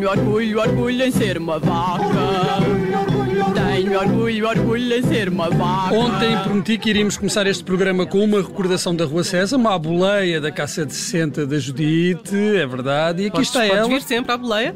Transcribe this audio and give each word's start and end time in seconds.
Tenho 0.00 0.12
orgulho, 0.12 0.60
orgulho 0.60 1.04
em 1.04 1.10
ser 1.10 1.36
uma 1.36 1.58
vaca. 1.58 2.06
Tenho 3.54 3.98
orgulho, 3.98 4.48
orgulho 4.48 4.94
em 4.94 5.02
ser 5.02 5.28
uma 5.28 5.50
vaca. 5.50 5.94
Ontem 5.94 6.38
prometi 6.42 6.78
que 6.78 6.88
iríamos 6.88 7.18
começar 7.18 7.46
este 7.46 7.62
programa 7.62 8.06
com 8.06 8.24
uma 8.24 8.38
recordação 8.38 8.96
da 8.96 9.04
Rua 9.04 9.22
César, 9.22 9.58
uma 9.58 9.78
boleia 9.78 10.40
da 10.40 10.50
Caça 10.50 10.86
de 10.86 10.94
60 10.94 11.46
da 11.46 11.58
Judite, 11.58 12.34
é 12.34 12.66
verdade. 12.66 13.24
E 13.24 13.26
aqui 13.26 13.32
Podes, 13.32 13.48
está 13.48 13.60
podes 13.60 13.76
ela. 13.76 13.88
vir 13.88 14.00
sempre 14.00 14.32
à 14.32 14.38
boleia. 14.38 14.74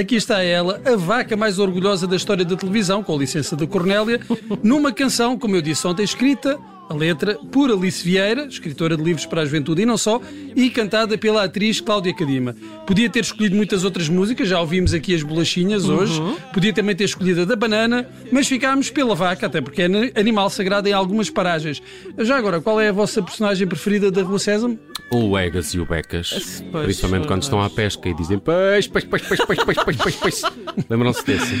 Aqui 0.00 0.16
está 0.16 0.42
ela, 0.42 0.80
a 0.82 0.96
vaca 0.96 1.36
mais 1.36 1.58
orgulhosa 1.58 2.06
da 2.06 2.16
história 2.16 2.42
da 2.42 2.56
televisão, 2.56 3.02
com 3.02 3.14
a 3.14 3.18
licença 3.18 3.54
da 3.54 3.66
Cornélia, 3.66 4.18
numa 4.62 4.92
canção, 4.92 5.38
como 5.38 5.56
eu 5.56 5.60
disse 5.60 5.86
ontem, 5.86 6.04
escrita, 6.04 6.58
a 6.88 6.94
letra, 6.94 7.34
por 7.50 7.70
Alice 7.70 8.04
Vieira, 8.04 8.46
escritora 8.46 8.96
de 8.96 9.02
livros 9.02 9.24
para 9.26 9.42
a 9.42 9.44
juventude 9.44 9.82
e 9.82 9.86
não 9.86 9.96
só, 9.96 10.20
e 10.54 10.68
cantada 10.70 11.16
pela 11.16 11.44
atriz 11.44 11.80
Cláudia 11.80 12.14
Cadima. 12.14 12.54
Podia 12.86 13.08
ter 13.08 13.20
escolhido 13.20 13.56
muitas 13.56 13.84
outras 13.84 14.08
músicas, 14.08 14.48
já 14.48 14.60
ouvimos 14.60 14.92
aqui 14.92 15.14
as 15.14 15.22
bolachinhas 15.22 15.88
hoje, 15.88 16.20
podia 16.52 16.72
também 16.72 16.94
ter 16.94 17.04
escolhido 17.04 17.42
a 17.42 17.44
da 17.44 17.56
banana, 17.56 18.08
mas 18.30 18.46
ficámos 18.48 18.90
pela 18.90 19.14
vaca, 19.14 19.46
até 19.46 19.60
porque 19.60 19.82
é 19.82 19.84
ani- 19.86 20.12
animal 20.14 20.50
sagrado 20.50 20.88
em 20.88 20.92
algumas 20.92 21.30
paragens. 21.30 21.82
Já 22.18 22.36
agora, 22.36 22.60
qual 22.60 22.80
é 22.80 22.88
a 22.88 22.92
vossa 22.92 23.22
personagem 23.22 23.66
preferida 23.66 24.10
da 24.10 24.22
Rua 24.22 24.38
Sésamo? 24.38 24.78
O 25.14 25.38
Egas 25.38 25.72
e 25.74 25.78
o 25.78 25.86
Becas, 25.86 26.62
Pois, 26.72 26.84
principalmente 26.84 27.26
quando 27.28 27.42
estão 27.42 27.62
à 27.62 27.70
pesca 27.70 28.08
e 28.08 28.14
dizem 28.14 28.38
peixe, 28.38 28.88
peixe, 28.88 29.06
peixe, 29.06 29.24
peixe, 29.28 29.46
peixe, 29.46 29.64
peixe, 29.64 29.84
peixe, 29.84 30.02
peixe, 30.02 30.18
peixe. 30.18 30.42
Lembram-se 30.90 31.24
desse? 31.24 31.54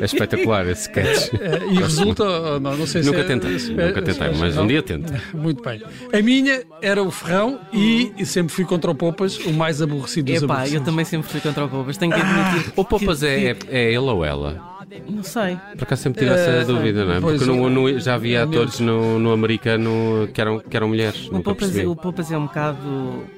É 0.00 0.04
espetacular 0.04 0.66
esse 0.68 0.82
sketch. 0.88 1.34
Eh, 1.34 1.60
E 1.70 1.74
resulta, 1.76 2.24
ou 2.24 2.60
não, 2.60 2.76
não 2.76 2.86
sei 2.86 3.02
se 3.02 3.08
Nunca 3.10 3.20
é- 3.20 3.24
tentei, 3.24 3.58
se- 3.58 3.72
nunca 3.72 4.00
tentei, 4.02 4.30
mas 4.38 4.56
um 4.56 4.66
dia 4.66 4.82
tento. 4.82 5.12
Muito 5.34 5.62
bem. 5.62 5.82
A 6.12 6.22
minha 6.22 6.62
era 6.80 7.02
o 7.02 7.10
ferrão 7.10 7.60
e 7.72 8.12
sempre 8.24 8.52
fui 8.54 8.64
contra 8.64 8.90
o 8.90 8.94
Poupas, 8.94 9.36
o 9.38 9.52
mais 9.52 9.82
aborrecido 9.82 10.32
dos 10.32 10.42
Epá, 10.42 10.46
eu 10.46 10.50
aborrecidos. 10.54 10.84
também 10.86 11.04
sempre 11.04 11.28
fui 11.30 11.40
contra 11.40 11.64
o 11.64 11.68
Poupas, 11.68 11.96
tenho 11.98 12.12
que 12.12 12.20
admitir. 12.20 12.72
O 12.76 12.84
Popas 12.84 13.22
é, 13.22 13.50
é, 13.50 13.56
é 13.70 13.84
ele 13.88 13.98
ou 13.98 14.24
ela? 14.24 14.71
Não 15.08 15.22
sei. 15.22 15.56
Por 15.76 15.84
acaso 15.84 16.02
sempre 16.02 16.20
tive 16.24 16.34
essa 16.34 16.50
Eh, 16.50 16.64
dúvida, 16.64 17.04
não 17.04 17.14
é? 17.14 17.20
Porque 17.20 17.44
no, 17.44 17.68
no- 17.70 17.98
já 17.98 18.14
havia 18.14 18.42
atores 18.44 18.80
no, 18.80 19.18
no 19.18 19.32
americano 19.32 20.28
que 20.32 20.40
eram, 20.40 20.58
que 20.60 20.76
eram 20.76 20.88
mulheres. 20.88 21.28
O 21.28 21.40
Poupas, 21.40 21.76
o 21.76 21.96
Poupas 21.96 22.30
é 22.30 22.36
um 22.38 22.46
bocado. 22.46 22.78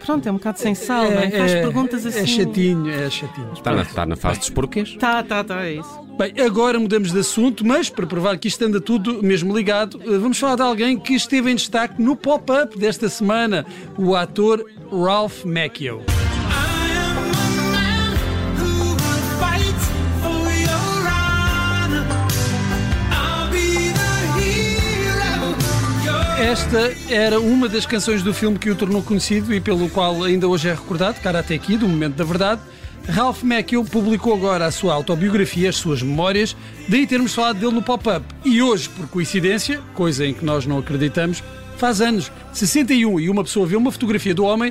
Pronto, 0.05 0.29
é 0.29 0.31
um 0.33 0.35
bocado 0.37 0.59
sem 0.59 0.75
sal, 0.75 1.05
não 1.11 1.21
é? 1.21 1.31
Faz 1.31 1.53
perguntas 1.55 2.07
assim. 2.07 2.19
É 2.21 2.27
chatinho, 2.27 2.91
é 2.91 3.09
chatinho. 3.11 3.53
Está 3.53 3.73
na, 3.73 3.83
está 3.83 4.07
na 4.07 4.17
fase 4.17 4.41
dos 4.41 4.51
porquês. 4.51 4.95
Tá, 4.97 5.23
tá, 5.23 5.45
tá, 5.45 5.65
é 5.65 5.75
isso. 5.75 6.01
Bem, 6.19 6.33
agora 6.45 6.79
mudamos 6.79 7.11
de 7.13 7.19
assunto, 7.19 7.67
mas 7.67 7.91
para 7.91 8.07
provar 8.07 8.39
que 8.39 8.47
isto 8.49 8.65
anda 8.65 8.81
tudo 8.81 9.23
mesmo 9.23 9.57
ligado, 9.57 10.01
eh, 10.05 10.19
vamos 10.19 10.39
falar 10.39 10.57
de 10.57 10.63
alguém 10.63 10.97
que 10.99 11.15
esteve 11.15 11.51
em 11.51 11.57
destaque 11.57 12.01
no 12.01 12.15
pop-up 12.15 12.79
desta 12.79 13.09
semana, 13.09 13.67
o 13.99 14.15
ator 14.15 14.65
Ralph 14.93 15.45
Macchio. 15.45 16.03
Esta 26.45 26.95
era 27.09 27.41
uma 27.41 27.71
das 27.71 27.87
canções 27.87 28.23
do 28.23 28.35
filme 28.35 28.59
que 28.59 28.69
o 28.69 28.77
tornou 28.77 29.03
conhecido 29.03 29.55
e 29.55 29.63
pelo 29.63 29.89
qual 29.89 30.23
ainda 30.23 30.47
hoje 30.47 30.69
é 30.69 30.75
recordado, 30.75 31.19
Karate 31.23 31.59
Kid, 31.59 31.83
o 31.83 31.89
momento 31.89 32.17
da 32.17 32.25
verdade. 32.25 32.61
Ralph 33.09 33.43
Macchio 33.43 33.83
publicou 33.83 34.35
agora 34.35 34.67
a 34.67 34.71
sua 34.71 34.93
autobiografia, 34.93 35.71
as 35.71 35.77
suas 35.77 36.03
memórias, 36.03 36.55
daí 36.87 37.07
termos 37.07 37.35
falado 37.35 37.59
dele 37.59 37.73
no 37.73 37.83
pop-up. 37.83 38.27
E 38.45 38.61
hoje, 38.61 38.91
por 38.91 39.09
coincidência, 39.09 39.81
coisa 39.95 40.27
em 40.27 40.35
que 40.35 40.45
nós 40.45 40.67
não 40.67 40.77
acreditamos, 40.77 41.43
faz 41.79 42.03
anos, 42.03 42.31
61, 42.53 43.21
e 43.21 43.31
uma 43.31 43.43
pessoa 43.43 43.67
vê 43.67 43.75
uma 43.75 43.91
fotografia 43.91 44.35
do 44.35 44.45
homem 44.45 44.71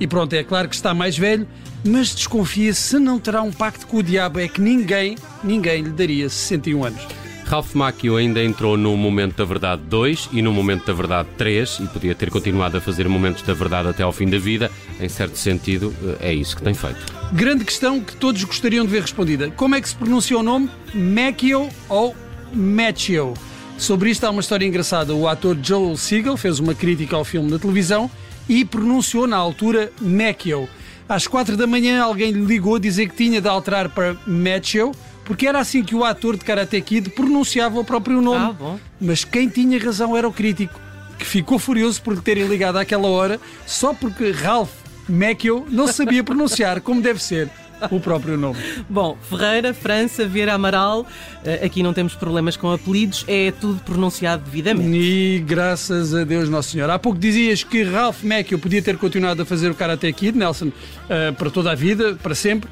e 0.00 0.08
pronto, 0.08 0.32
é 0.32 0.42
claro 0.42 0.68
que 0.68 0.74
está 0.74 0.92
mais 0.92 1.16
velho, 1.16 1.46
mas 1.84 2.12
desconfia 2.12 2.74
se 2.74 2.98
não 2.98 3.20
terá 3.20 3.42
um 3.42 3.52
pacto 3.52 3.86
com 3.86 3.98
o 3.98 4.02
diabo, 4.02 4.40
é 4.40 4.48
que 4.48 4.60
ninguém, 4.60 5.16
ninguém 5.44 5.84
lhe 5.84 5.90
daria 5.90 6.28
61 6.28 6.84
anos. 6.84 7.21
Ralph 7.46 7.74
Macchio 7.74 8.16
ainda 8.16 8.42
entrou 8.42 8.76
no 8.76 8.96
Momento 8.96 9.36
da 9.36 9.44
Verdade 9.44 9.82
2 9.86 10.30
e 10.32 10.42
no 10.42 10.52
Momento 10.52 10.86
da 10.86 10.92
Verdade 10.92 11.28
3 11.36 11.80
e 11.80 11.86
podia 11.86 12.14
ter 12.14 12.30
continuado 12.30 12.76
a 12.78 12.80
fazer 12.80 13.08
momentos 13.08 13.42
da 13.42 13.52
verdade 13.52 13.88
até 13.88 14.02
ao 14.02 14.12
fim 14.12 14.28
da 14.28 14.38
vida. 14.38 14.70
Em 15.00 15.08
certo 15.08 15.36
sentido, 15.36 15.94
eh, 16.20 16.30
é 16.30 16.34
isso 16.34 16.56
que 16.56 16.62
tem 16.62 16.74
feito. 16.74 16.98
Grande 17.32 17.64
questão 17.64 18.00
que 18.00 18.16
todos 18.16 18.42
gostariam 18.44 18.84
de 18.84 18.90
ver 18.90 19.02
respondida. 19.02 19.50
Como 19.50 19.74
é 19.74 19.80
que 19.80 19.88
se 19.88 19.94
pronuncia 19.94 20.38
o 20.38 20.42
nome? 20.42 20.70
Macchio 20.94 21.68
ou 21.88 22.16
Macchio? 22.52 23.34
Sobre 23.76 24.10
isto 24.10 24.24
há 24.24 24.30
uma 24.30 24.40
história 24.40 24.64
engraçada. 24.64 25.14
O 25.14 25.26
ator 25.26 25.56
Joel 25.62 25.96
Siegel 25.96 26.36
fez 26.36 26.58
uma 26.58 26.74
crítica 26.74 27.16
ao 27.16 27.24
filme 27.24 27.50
na 27.50 27.58
televisão 27.58 28.10
e 28.48 28.64
pronunciou 28.64 29.26
na 29.26 29.36
altura 29.36 29.92
Macchio. 30.00 30.68
Às 31.08 31.26
quatro 31.26 31.56
da 31.56 31.66
manhã 31.66 32.02
alguém 32.02 32.30
lhe 32.30 32.44
ligou 32.44 32.76
a 32.76 32.78
dizer 32.78 33.08
que 33.08 33.16
tinha 33.16 33.40
de 33.40 33.48
alterar 33.48 33.88
para 33.88 34.16
Macchio 34.26 34.92
porque 35.24 35.46
era 35.46 35.60
assim 35.60 35.82
que 35.82 35.94
o 35.94 36.04
ator 36.04 36.36
de 36.36 36.44
Karate 36.44 36.80
Kid 36.80 37.10
pronunciava 37.10 37.78
o 37.78 37.84
próprio 37.84 38.20
nome. 38.20 38.46
Ah, 38.50 38.52
bom. 38.52 38.78
Mas 39.00 39.24
quem 39.24 39.48
tinha 39.48 39.78
razão 39.82 40.16
era 40.16 40.28
o 40.28 40.32
crítico, 40.32 40.80
que 41.18 41.24
ficou 41.24 41.58
furioso 41.58 42.02
por 42.02 42.14
lhe 42.14 42.20
terem 42.20 42.46
ligado 42.46 42.76
àquela 42.76 43.08
hora 43.08 43.40
só 43.66 43.94
porque 43.94 44.30
Ralph 44.30 44.72
Macchio 45.08 45.66
não 45.68 45.86
sabia 45.86 46.22
pronunciar 46.22 46.80
como 46.80 47.00
deve 47.00 47.22
ser 47.22 47.50
o 47.90 48.00
próprio 48.00 48.36
nome. 48.36 48.58
Bom, 48.88 49.16
Ferreira, 49.28 49.74
França, 49.74 50.26
Vieira 50.26 50.54
Amaral, 50.54 51.06
eh, 51.44 51.64
aqui 51.64 51.82
não 51.82 51.92
temos 51.92 52.14
problemas 52.14 52.56
com 52.56 52.70
apelidos, 52.70 53.24
é 53.26 53.52
tudo 53.52 53.82
pronunciado 53.82 54.44
devidamente. 54.44 54.96
E 54.96 55.38
graças 55.40 56.14
a 56.14 56.24
Deus 56.24 56.48
Nosso 56.48 56.70
Senhor. 56.70 56.88
Há 56.90 56.98
pouco 56.98 57.18
dizias 57.18 57.64
que 57.64 57.82
Ralph 57.82 58.22
Macchio 58.22 58.58
podia 58.58 58.82
ter 58.82 58.96
continuado 58.96 59.42
a 59.42 59.44
fazer 59.44 59.70
o 59.70 59.74
Karate 59.74 60.12
Kid, 60.12 60.36
Nelson, 60.36 60.70
eh, 61.08 61.32
para 61.32 61.50
toda 61.50 61.72
a 61.72 61.74
vida, 61.74 62.16
para 62.22 62.34
sempre, 62.34 62.70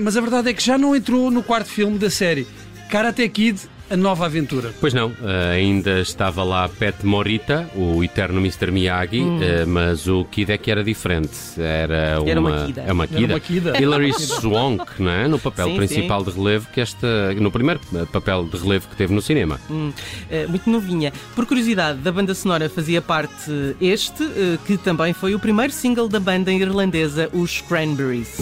mas 0.00 0.16
a 0.16 0.20
verdade 0.20 0.50
é 0.50 0.54
que 0.54 0.62
já 0.64 0.76
não 0.78 0.94
entrou 0.94 1.30
no 1.30 1.42
quarto 1.42 1.68
filme 1.68 1.98
da 1.98 2.10
série. 2.10 2.46
Karate 2.90 3.28
Kid, 3.28 3.60
a 3.90 3.96
nova 3.96 4.26
aventura. 4.26 4.72
Pois 4.80 4.92
não, 4.94 5.12
eh, 5.22 5.54
ainda 5.56 6.00
estava 6.00 6.42
lá 6.42 6.68
Pet 6.68 7.04
Morita, 7.04 7.68
o 7.74 8.02
eterno 8.02 8.38
Mr. 8.40 8.70
Miyagi, 8.70 9.20
eh, 9.42 9.64
mas 9.64 10.06
o 10.08 10.24
Kid 10.24 10.50
é 10.52 10.58
que 10.58 10.70
era 10.70 10.82
diferente. 10.84 11.30
Era 11.58 12.20
uma, 12.20 12.30
Era 12.30 12.40
uma 12.40 12.66
Kida. 12.66 12.80
É 12.82 12.92
uma 12.92 13.04
Era 13.04 13.14
Kida. 13.16 13.34
uma 13.34 13.40
Kida. 13.40 13.80
Hilary 13.80 14.12
Swank, 14.18 14.84
não 15.00 15.10
é? 15.10 15.28
No 15.28 15.38
papel 15.38 15.66
Sim, 15.68 15.76
principal 15.76 16.24
de 16.24 16.30
relevo 16.30 16.66
que 16.72 16.80
esta. 16.80 17.32
No 17.34 17.50
primeiro 17.50 17.80
eh, 17.94 18.04
papel 18.12 18.44
de 18.44 18.56
relevo 18.56 18.88
que 18.88 18.96
teve 18.96 19.12
no 19.14 19.20
cinema. 19.22 19.60
Hum, 19.70 19.92
eh, 20.30 20.46
muito 20.48 20.68
novinha. 20.70 21.12
Por 21.34 21.44
curiosidade, 21.46 21.98
da 21.98 22.10
banda 22.12 22.34
sonora 22.34 22.68
fazia 22.68 23.02
parte 23.02 23.50
este, 23.80 24.22
eh, 24.22 24.58
que 24.66 24.76
também 24.76 25.12
foi 25.12 25.34
o 25.34 25.38
primeiro 25.38 25.72
single 25.72 26.08
da 26.08 26.18
banda 26.20 26.52
irlandesa, 26.52 27.28
os 27.32 27.60
Cranberries. 27.62 28.36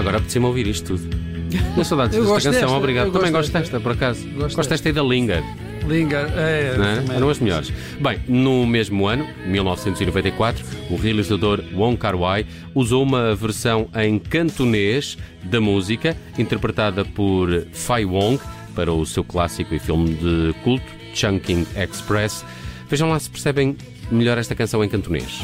Agora 0.00 0.16
apetece-me 0.16 0.46
ouvir 0.46 0.66
isto 0.66 0.96
tudo. 0.96 1.16
Tenho 1.50 1.84
saudades 1.84 2.16
desta 2.18 2.34
canção, 2.34 2.52
desta, 2.52 2.76
obrigado. 2.76 3.12
Também 3.12 3.32
gosto 3.32 3.52
gosto 3.52 3.62
desta, 3.62 3.80
por 3.80 3.92
acaso. 3.92 4.26
Gosto 4.30 4.56
Gosto 4.56 4.70
desta 4.70 4.88
e 4.88 4.92
da 4.92 5.02
Linger. 5.02 5.42
Linger, 5.86 6.26
é, 6.36 6.76
não 6.76 6.84
é? 6.84 7.16
Eram 7.16 7.28
as 7.30 7.38
melhores. 7.38 7.72
Bem, 8.00 8.20
no 8.28 8.66
mesmo 8.66 9.06
ano, 9.06 9.26
1994, 9.46 10.64
o 10.90 10.96
realizador 10.96 11.62
Wong 11.74 11.96
Kar-wai 11.96 12.46
usou 12.74 13.02
uma 13.02 13.34
versão 13.34 13.88
em 13.96 14.18
cantonês 14.18 15.16
da 15.42 15.60
música, 15.60 16.16
interpretada 16.38 17.04
por 17.04 17.48
Fai 17.72 18.04
Wong, 18.04 18.38
para 18.74 18.92
o 18.92 19.04
seu 19.04 19.24
clássico 19.24 19.74
e 19.74 19.78
filme 19.78 20.14
de 20.14 20.54
culto, 20.62 20.84
Chunking 21.14 21.66
Express. 21.76 22.44
Vejam 22.88 23.10
lá 23.10 23.18
se 23.18 23.30
percebem 23.30 23.76
melhor 24.10 24.38
esta 24.38 24.54
canção 24.54 24.84
em 24.84 24.88
cantonês. 24.88 25.40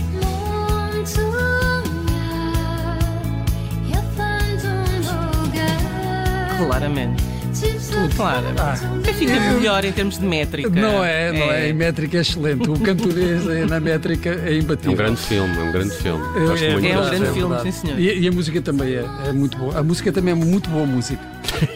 Claramente. 6.57 7.23
Claro. 8.17 8.47
Até 9.01 9.13
fica 9.15 9.33
melhor 9.55 9.83
em 9.85 9.91
termos 9.93 10.19
de 10.19 10.25
métrica. 10.27 10.69
Não 10.69 11.03
é, 11.03 11.33
não 11.33 11.51
é. 11.53 11.69
Em 11.71 11.73
métrica 11.73 12.19
é 12.19 12.21
excelente. 12.21 12.69
O 12.69 12.79
cantonês 12.79 13.47
é- 13.49 13.65
na 13.65 13.81
métrica 13.81 14.29
é 14.45 14.53
É 14.55 14.59
imbatível. 14.59 14.93
um 14.93 14.97
grande 14.97 15.21
filme, 15.21 15.57
é 15.59 15.63
um 15.63 15.73
grande 15.73 15.95
filme. 15.97 16.23
É- 16.37 16.47
Gosto 16.47 16.65
é- 16.65 16.73
muito 16.73 16.87
É 16.87 16.99
um 16.99 17.05
grande 17.11 17.33
filme. 17.33 17.61
sim 17.63 17.73
senhor. 17.73 17.99
E, 17.99 18.19
e 18.21 18.29
a 18.29 18.33
música 18.33 18.61
também 18.61 18.95
é, 18.95 19.05
é 19.29 19.33
muito 19.33 19.57
boa. 19.57 19.79
A 19.79 19.83
música 19.83 20.13
também 20.13 20.33
é 20.33 20.35
muito 20.35 20.69
boa 20.69 20.85
música. 20.87 21.23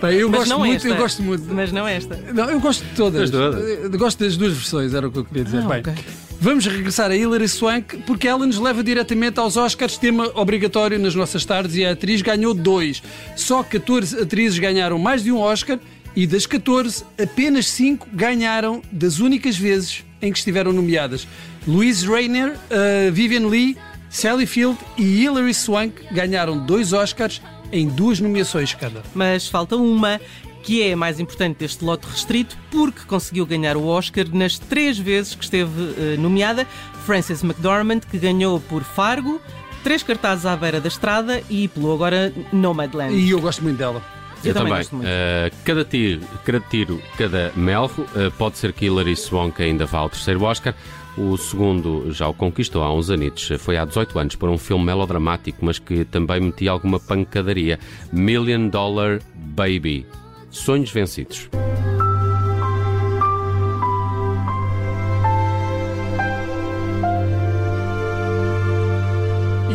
Bem, 0.02 0.16
eu 0.18 0.28
Mas 0.28 0.40
gosto 0.40 0.50
não 0.50 0.58
muito, 0.58 0.76
esta. 0.76 0.88
eu 0.88 0.96
gosto 0.96 1.22
muito. 1.22 1.44
Mas 1.54 1.72
não 1.72 1.88
esta. 1.88 2.18
Não, 2.34 2.50
eu 2.50 2.60
gosto 2.60 2.84
de 2.84 2.90
todas. 2.94 3.30
Das 3.30 3.52
duas. 3.52 3.68
Eu 3.84 3.90
Gosto 3.98 4.22
das 4.24 4.36
duas 4.36 4.52
versões, 4.52 4.92
era 4.92 5.08
o 5.08 5.10
que 5.10 5.18
eu 5.18 5.24
queria 5.24 5.44
dizer. 5.44 5.62
Ah, 5.64 5.68
Bem, 5.68 5.80
ok. 5.80 5.94
Vamos 6.40 6.66
regressar 6.66 7.10
a 7.10 7.16
Hilary 7.16 7.48
Swank 7.48 7.98
porque 8.06 8.26
ela 8.26 8.46
nos 8.46 8.58
leva 8.58 8.82
diretamente 8.82 9.38
aos 9.38 9.56
Oscars, 9.56 9.98
tema 9.98 10.30
obrigatório 10.34 10.98
nas 10.98 11.14
nossas 11.14 11.44
tardes, 11.44 11.76
e 11.76 11.84
a 11.84 11.92
atriz 11.92 12.22
ganhou 12.22 12.54
dois. 12.54 13.02
Só 13.36 13.62
14 13.62 14.20
atrizes 14.20 14.58
ganharam 14.58 14.98
mais 14.98 15.22
de 15.22 15.30
um 15.30 15.38
Oscar 15.38 15.78
e 16.16 16.26
das 16.26 16.46
14, 16.46 17.04
apenas 17.22 17.68
5 17.68 18.08
ganharam 18.12 18.82
das 18.90 19.20
únicas 19.20 19.56
vezes 19.56 20.04
em 20.20 20.32
que 20.32 20.38
estiveram 20.38 20.72
nomeadas. 20.72 21.28
Louise 21.66 22.06
Rayner, 22.06 22.52
uh, 22.52 23.12
Vivian 23.12 23.46
Lee, 23.46 23.76
Sally 24.08 24.46
Field 24.46 24.78
e 24.98 25.22
Hilary 25.22 25.54
Swank 25.54 26.02
ganharam 26.10 26.58
dois 26.66 26.92
Oscars 26.92 27.40
em 27.72 27.88
duas 27.88 28.18
nomeações 28.18 28.74
cada. 28.74 29.02
Mas 29.14 29.46
falta 29.46 29.76
uma. 29.76 30.20
Que 30.62 30.82
é 30.82 30.92
a 30.92 30.96
mais 30.96 31.18
importante 31.18 31.58
deste 31.58 31.84
lote 31.84 32.06
restrito 32.06 32.56
porque 32.70 33.00
conseguiu 33.06 33.46
ganhar 33.46 33.76
o 33.76 33.86
Oscar 33.86 34.26
nas 34.32 34.58
três 34.58 34.98
vezes 34.98 35.34
que 35.34 35.44
esteve 35.44 35.94
eh, 35.98 36.16
nomeada. 36.18 36.66
Frances 37.06 37.42
McDormand, 37.42 38.00
que 38.00 38.18
ganhou 38.18 38.60
por 38.60 38.82
Fargo, 38.82 39.40
três 39.82 40.02
cartazes 40.02 40.46
à 40.46 40.56
beira 40.56 40.80
da 40.80 40.88
estrada 40.88 41.42
e 41.48 41.68
pelo 41.68 41.92
agora 41.92 42.32
Nomadland. 42.52 43.14
E 43.14 43.30
eu 43.30 43.40
gosto 43.40 43.62
muito 43.62 43.78
dela. 43.78 44.02
Eu 44.44 44.54
também 44.54 44.70
também. 44.72 44.72
gosto 44.78 44.96
muito. 44.96 45.08
Eh, 45.08 45.50
cada, 45.64 45.84
tiro, 45.84 46.20
cada 46.44 46.60
tiro, 46.60 47.02
cada 47.16 47.52
melro. 47.56 48.06
eh, 48.16 48.30
pode 48.38 48.56
ser 48.58 48.72
que 48.72 48.86
Hilary 48.86 49.16
Swank 49.16 49.62
ainda 49.62 49.86
vá 49.86 49.98
ao 49.98 50.10
terceiro 50.10 50.42
Oscar. 50.44 50.74
O 51.18 51.36
segundo 51.36 52.10
já 52.12 52.28
o 52.28 52.32
conquistou 52.32 52.82
há 52.82 52.94
uns 52.94 53.10
anitos. 53.10 53.50
Foi 53.58 53.76
há 53.76 53.84
18 53.84 54.18
anos 54.18 54.36
por 54.36 54.48
um 54.48 54.56
filme 54.56 54.84
melodramático, 54.84 55.58
mas 55.62 55.78
que 55.78 56.04
também 56.04 56.40
metia 56.40 56.70
alguma 56.70 56.98
pancadaria. 56.98 57.78
Million 58.12 58.68
Dollar 58.68 59.20
Baby. 59.34 60.06
Sonhos 60.50 60.90
vencidos. 60.90 61.48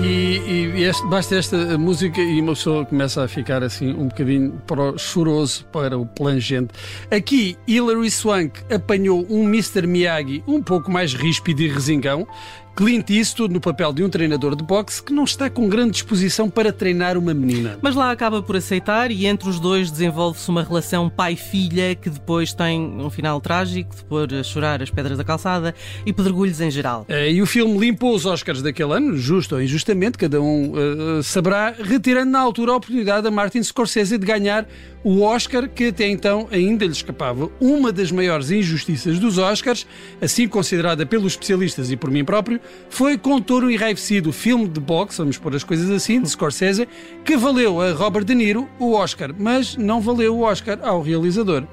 E, 0.03 0.41
e 0.75 0.83
este- 0.83 1.07
basta 1.07 1.35
esta 1.35 1.77
música 1.77 2.21
e 2.21 2.39
uma 2.41 2.53
pessoa 2.53 2.85
começa 2.85 3.23
a 3.23 3.27
ficar 3.27 3.63
assim 3.63 3.91
um 3.93 4.07
bocadinho 4.07 4.51
para 4.67 4.91
o 4.91 4.97
choroso, 4.97 5.65
para 5.71 5.97
o 5.97 6.05
plangente. 6.05 6.73
Aqui, 7.09 7.57
Hilary 7.67 8.11
Swank 8.11 8.59
apanhou 8.71 9.25
um 9.29 9.43
Mr. 9.45 9.87
Miyagi 9.87 10.43
um 10.45 10.61
pouco 10.61 10.91
mais 10.91 11.13
ríspido 11.13 11.61
e 11.61 11.67
resingão. 11.69 12.27
Clint 12.75 13.09
Eastwood 13.09 13.53
no 13.53 13.61
papel 13.61 13.93
de 13.93 14.03
um 14.03 14.09
treinador 14.09 14.53
de 14.53 14.61
boxe 14.61 15.01
que 15.01 15.13
não 15.13 15.23
está 15.23 15.49
com 15.49 15.69
grande 15.69 15.91
disposição 15.91 16.49
para 16.49 16.73
treinar 16.73 17.17
uma 17.17 17.33
menina. 17.33 17.79
Mas 17.81 17.95
lá 17.95 18.11
acaba 18.11 18.41
por 18.41 18.57
aceitar 18.57 19.11
e 19.11 19.25
entre 19.25 19.47
os 19.47 19.61
dois 19.61 19.89
desenvolve-se 19.89 20.49
uma 20.49 20.61
relação 20.61 21.09
pai-filha 21.09 21.95
que 21.95 22.09
depois 22.09 22.51
tem 22.53 22.81
um 22.81 23.09
final 23.09 23.39
trágico, 23.39 23.95
de 23.95 24.03
pôr 24.03 24.33
a 24.33 24.43
chorar 24.43 24.83
as 24.83 24.89
pedras 24.89 25.17
da 25.17 25.23
calçada 25.23 25.73
e 26.05 26.11
pedregulhos 26.11 26.59
em 26.59 26.69
geral. 26.69 27.05
Eh, 27.07 27.31
E 27.31 27.41
o 27.41 27.45
filme 27.45 27.77
limpou 27.77 28.13
os 28.13 28.25
Oscars 28.25 28.61
daquele 28.61 28.91
ano, 28.91 29.15
justo 29.17 29.55
ou 29.55 29.61
injustamente, 29.61 30.17
cada 30.17 30.41
um 30.41 30.73
eh, 30.75 31.23
saberá, 31.23 31.73
retirando 31.81 32.31
na 32.31 32.41
altura 32.41 32.73
a 32.73 32.75
oportunidade 32.75 33.25
a 33.25 33.31
Martin 33.31 33.63
Scorsese 33.63 34.17
de 34.17 34.25
ganhar 34.25 34.67
o 35.01 35.21
Oscar 35.21 35.69
que 35.69 35.89
até 35.89 36.09
então 36.09 36.47
ainda 36.51 36.83
lhe 36.83 36.91
escapava. 36.91 37.49
Uma 37.59 37.91
das 37.91 38.11
maiores 38.11 38.51
injustiças 38.51 39.17
dos 39.19 39.37
Oscars, 39.37 39.85
assim 40.19 40.47
considerada 40.47 41.05
pelos 41.05 41.33
especialistas 41.33 41.91
e 41.91 41.95
por 41.95 42.09
mim 42.09 42.25
próprio, 42.25 42.59
foi 42.89 43.17
com 43.17 43.41
Touro 43.41 43.69
Enraivecido, 43.69 44.31
filme 44.31 44.67
de 44.67 44.79
boxe, 44.79 45.17
vamos 45.17 45.37
pôr 45.37 45.55
as 45.55 45.63
coisas 45.63 45.89
assim, 45.89 46.21
de 46.21 46.29
Scorsese, 46.29 46.87
que 47.23 47.35
valeu 47.35 47.81
a 47.81 47.91
Robert 47.91 48.23
De 48.23 48.35
Niro 48.35 48.69
o 48.79 48.93
Oscar, 48.93 49.33
mas 49.37 49.75
não 49.75 50.01
valeu 50.01 50.37
o 50.37 50.41
Oscar 50.41 50.79
ao 50.81 51.01
realizador. 51.01 51.63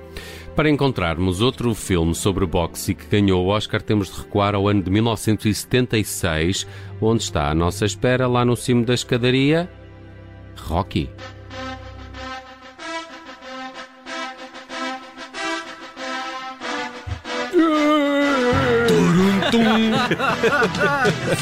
Para 0.55 0.69
encontrarmos 0.69 1.41
outro 1.41 1.75
filme 1.75 2.15
sobre 2.15 2.45
boxe 2.45 2.93
e 2.93 2.95
que 2.95 3.07
ganhou 3.07 3.45
o 3.45 3.49
Oscar, 3.49 3.81
temos 3.81 4.13
de 4.13 4.21
recuar 4.21 4.55
ao 4.55 4.69
ano 4.69 4.83
de 4.83 4.91
1976, 4.91 6.67
onde 7.01 7.23
está 7.23 7.49
à 7.49 7.55
nossa 7.55 7.87
espera, 7.87 8.27
lá 8.27 8.45
no 8.45 8.55
cimo 8.55 8.85
da 8.85 8.93
escadaria, 8.93 9.71
Rocky. 10.57 11.09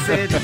Sério. 0.05 0.37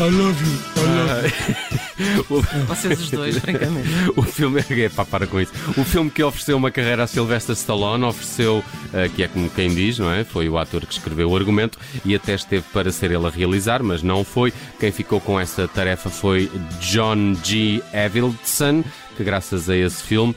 I 0.00 0.10
love 0.10 0.40
you, 0.44 0.58
I 0.76 0.86
love 0.86 1.26
you. 1.26 1.78
Vocês 2.68 3.00
os 3.00 3.10
dois, 3.10 3.38
francamente. 3.42 3.88
O 4.14 4.22
filme 4.22 4.60
é 4.60 4.88
pá, 4.88 5.04
para 5.04 5.26
com 5.26 5.40
isso. 5.40 5.52
O 5.76 5.84
filme 5.84 6.10
que 6.10 6.22
ofereceu 6.22 6.56
uma 6.56 6.70
carreira 6.70 7.02
a 7.02 7.06
Sylvester 7.06 7.54
Stallone 7.54 8.04
ofereceu, 8.04 8.64
eh, 8.92 9.08
que 9.08 9.24
é 9.24 9.28
como 9.28 9.50
quem 9.50 9.74
diz, 9.74 9.98
não 9.98 10.12
é? 10.12 10.22
Foi 10.22 10.48
o 10.48 10.56
ator 10.56 10.86
que 10.86 10.92
escreveu 10.92 11.30
o 11.30 11.36
argumento 11.36 11.78
e 12.04 12.14
até 12.14 12.34
esteve 12.34 12.64
para 12.72 12.92
ser 12.92 13.10
ele 13.10 13.26
a 13.26 13.30
realizar, 13.30 13.82
mas 13.82 14.02
não 14.02 14.24
foi. 14.24 14.52
Quem 14.78 14.92
ficou 14.92 15.20
com 15.20 15.38
essa 15.40 15.66
tarefa 15.66 16.08
foi 16.08 16.50
John 16.80 17.34
G. 17.42 17.82
Avildsen, 17.92 18.84
que 19.16 19.24
graças 19.24 19.68
a 19.68 19.76
esse 19.76 20.02
filme 20.02 20.34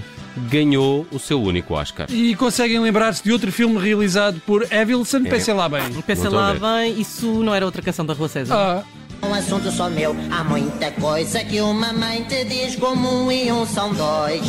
ganhou 0.50 1.06
o 1.12 1.20
seu 1.20 1.42
único 1.42 1.74
Oscar. 1.74 2.08
E 2.10 2.36
conseguem 2.36 2.80
lembrar-se 2.80 3.24
de 3.24 3.32
outro 3.32 3.52
filme 3.52 3.78
realizado 3.80 4.42
por 4.46 4.66
Evilson? 4.72 5.24
Pensem 5.24 5.54
lá 5.54 5.68
bem. 5.70 5.82
A 5.82 6.30
lá 6.30 6.54
bem, 6.54 7.00
isso 7.00 7.28
não 7.44 7.54
era 7.54 7.66
outra 7.66 7.82
canção 7.82 8.06
da 8.06 8.14
Rua 8.14 8.28
César. 8.30 8.56
Ah, 8.56 8.84
Um 9.28 9.34
assunto 9.34 9.70
só 9.72 9.88
meu, 9.90 10.16
há 10.32 10.44
muita 10.44 10.90
coisa 10.92 11.44
que 11.44 11.62
uma 11.62 11.94
mãe 11.94 12.24
te 12.24 12.44
diz 12.46 12.76
como 12.76 13.26
um 13.26 13.32
e 13.32 13.52
um 13.52 13.66
são 13.68 13.94
dois. 13.94 14.42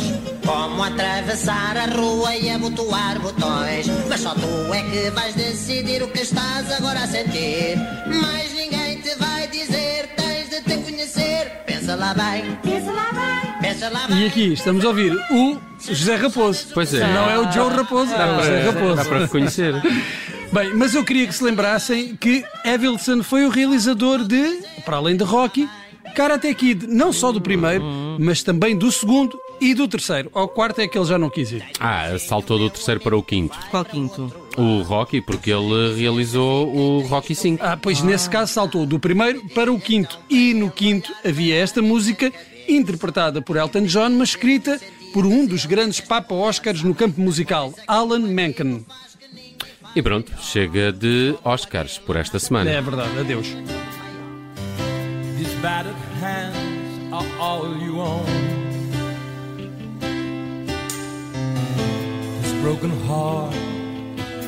Como 0.45 0.83
atravessar 0.83 1.77
a 1.77 1.85
rua 1.85 2.35
e 2.35 2.49
abotoar 2.49 3.19
botões. 3.19 3.85
Mas 4.09 4.19
só 4.21 4.33
tu 4.33 4.73
é 4.73 4.81
que 4.81 5.09
vais 5.11 5.35
decidir 5.35 6.01
o 6.03 6.07
que 6.07 6.21
estás 6.21 6.71
agora 6.71 6.99
a 7.03 7.07
sentir. 7.07 7.77
Mais 8.21 8.51
ninguém 8.53 8.97
te 9.01 9.15
vai 9.15 9.47
dizer, 9.47 10.09
tens 10.17 10.49
de 10.49 10.61
te 10.61 10.77
conhecer. 10.91 11.51
Pensa 11.67 11.95
lá 11.95 12.13
bem, 12.13 12.57
Pensa 12.63 12.91
lá 12.91 13.09
bem. 13.13 13.51
pensa 13.61 13.89
lá 13.89 14.07
bem. 14.07 14.23
e 14.23 14.25
aqui 14.27 14.53
estamos 14.53 14.83
a 14.83 14.87
ouvir 14.87 15.13
o 15.31 15.57
José 15.89 16.15
Raposo. 16.15 16.67
Pois 16.73 16.93
é. 16.93 16.99
Não 17.13 17.29
é 17.29 17.39
o 17.39 17.51
Joe 17.51 17.73
Raposo, 17.73 18.13
é 18.13 18.31
o 18.31 18.39
José 18.39 18.65
Raposo. 18.65 18.95
Dá 18.95 19.05
para 19.05 19.19
reconhecer. 19.19 19.73
Bem, 20.51 20.71
mas 20.75 20.93
eu 20.93 21.03
queria 21.03 21.25
que 21.25 21.33
se 21.33 21.43
lembrassem 21.43 22.15
que 22.15 22.45
Evilson 22.63 23.23
foi 23.23 23.43
o 23.43 23.49
realizador 23.49 24.23
de, 24.23 24.59
para 24.85 24.97
além 24.97 25.17
de 25.17 25.23
Rocky, 25.23 25.67
Karate 26.13 26.53
Kid, 26.53 26.85
não 26.85 27.11
só 27.11 27.31
do 27.31 27.41
primeiro, 27.41 27.83
mas 28.19 28.43
também 28.43 28.77
do 28.77 28.91
segundo 28.91 29.35
e 29.59 29.73
do 29.73 29.87
terceiro. 29.87 30.29
Ao 30.31 30.47
quarto 30.47 30.79
é 30.79 30.87
que 30.87 30.95
ele 30.95 31.05
já 31.05 31.17
não 31.17 31.27
quis 31.27 31.51
ir. 31.51 31.65
Ah, 31.79 32.15
saltou 32.19 32.59
do 32.59 32.69
terceiro 32.69 32.99
para 32.99 33.17
o 33.17 33.23
quinto. 33.23 33.57
Qual 33.71 33.83
quinto? 33.83 34.31
O 34.55 34.83
Rocky, 34.83 35.21
porque 35.21 35.49
ele 35.51 35.95
realizou 35.95 36.71
o 36.71 36.99
Rocky 37.07 37.33
5. 37.33 37.63
Ah, 37.65 37.75
pois 37.75 38.03
nesse 38.03 38.29
caso 38.29 38.53
saltou 38.53 38.85
do 38.85 38.99
primeiro 38.99 39.41
para 39.55 39.73
o 39.73 39.79
quinto. 39.79 40.19
E 40.29 40.53
no 40.53 40.69
quinto 40.69 41.11
havia 41.25 41.55
esta 41.55 41.81
música, 41.81 42.31
interpretada 42.67 43.41
por 43.41 43.57
Elton 43.57 43.85
John, 43.85 44.11
mas 44.11 44.29
escrita 44.29 44.79
por 45.13 45.27
um 45.27 45.45
dos 45.45 45.65
grandes 45.65 46.01
Papa 46.01 46.33
Oscars 46.33 46.81
no 46.81 46.95
campo 46.95 47.21
musical, 47.21 47.71
Alan 47.87 48.21
Menken. 48.21 48.83
E 49.95 50.01
pronto, 50.01 50.31
chega 50.41 50.91
de 50.91 51.35
Oscars 51.43 51.99
por 51.99 52.15
esta 52.15 52.39
semana. 52.39 52.71
É 52.71 52.81
verdade, 52.81 53.19
adeus. 53.19 53.47
These 55.37 55.53
battered 55.61 55.95
hands 56.19 57.13
are 57.13 57.27
all 57.39 57.77
you 57.77 57.99
own. 57.99 58.25
This 62.41 62.51
broken 62.63 62.89
heart 63.07 63.53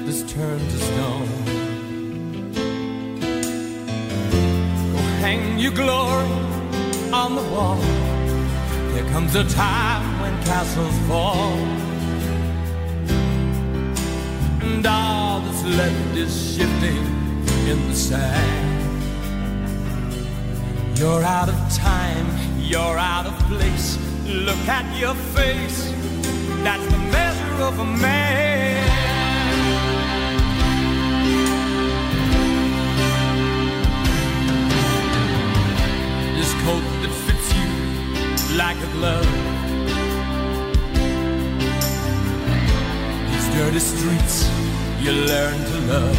is 0.08 0.24
turned 0.24 0.68
to 0.72 0.78
stone. 0.80 1.30
Go 4.92 4.98
hang 5.22 5.60
your 5.60 5.74
glory 5.74 6.28
on 7.14 7.36
the 7.36 7.44
wall. 7.54 7.78
There 8.96 9.06
comes 9.12 9.36
a 9.36 9.44
time 9.44 10.15
castles 10.46 10.98
fall. 11.08 11.58
And 14.62 14.86
all 14.86 15.42
that's 15.42 15.64
left 15.64 16.16
is 16.16 16.56
shifting 16.56 17.04
in 17.68 17.88
the 17.90 17.96
sand. 17.96 18.76
You're 20.98 21.24
out 21.24 21.50
of 21.50 21.58
time, 21.76 22.28
you're 22.60 22.98
out 22.98 23.26
of 23.26 23.34
place. 23.50 23.98
Look 24.26 24.64
at 24.68 24.86
your 25.00 25.16
face, 25.36 25.92
that's 26.64 26.86
the 26.94 27.00
measure 27.16 27.64
of 27.64 27.80
a 27.80 27.86
man. 27.86 28.86
This 36.38 36.54
coat 36.64 36.86
that 37.02 37.14
fits 37.26 37.48
you 37.58 38.58
like 38.58 38.78
a 38.78 38.92
glove. 38.94 39.55
Dirty 43.76 43.88
streets 43.88 44.50
you 45.02 45.12
learn 45.12 45.58
to 45.60 45.78
love. 45.92 46.18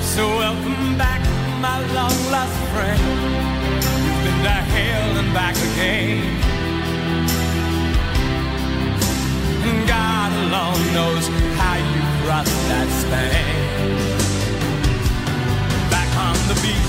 So 0.00 0.26
welcome 0.26 0.96
back, 0.96 1.20
my 1.60 1.76
long 1.92 2.16
lost 2.32 2.56
friend. 2.72 3.02
You've 4.04 4.22
been 4.24 4.40
to 4.44 4.58
hell 4.72 5.18
and 5.20 5.34
back 5.34 5.54
again. 5.68 6.24
And 9.66 9.86
God 9.86 10.32
alone 10.44 10.84
knows 10.94 11.28
how 11.60 11.76
you 11.76 12.00
crossed 12.24 12.60
that 12.70 12.88
span. 13.02 13.48
Back 15.90 16.10
on 16.16 16.36
the 16.48 16.56
beat, 16.64 16.88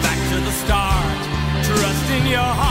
back 0.00 0.18
to 0.30 0.36
the 0.40 0.52
start. 0.52 1.18
Trust 1.66 2.10
in 2.12 2.26
your 2.28 2.40
heart. 2.40 2.67